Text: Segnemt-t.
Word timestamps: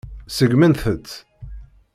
Segnemt-t. 0.35 1.07